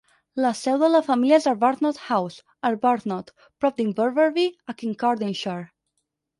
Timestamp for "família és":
1.09-1.45